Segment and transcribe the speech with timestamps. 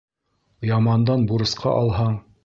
[0.69, 2.17] Ямандан бурысҡа алһаң